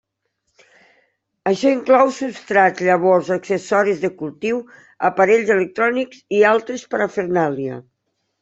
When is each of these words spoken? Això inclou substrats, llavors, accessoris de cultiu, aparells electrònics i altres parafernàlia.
Això 1.51 1.73
inclou 1.73 2.09
substrats, 2.15 2.81
llavors, 2.87 3.29
accessoris 3.37 4.01
de 4.07 4.11
cultiu, 4.23 4.63
aparells 5.13 5.55
electrònics 5.59 6.25
i 6.39 6.45
altres 6.55 6.91
parafernàlia. 6.97 7.81